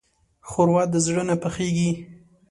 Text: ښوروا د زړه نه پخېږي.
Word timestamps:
ښوروا 0.49 0.83
د 0.93 0.95
زړه 1.05 1.23
نه 1.29 1.35
پخېږي. 1.43 1.89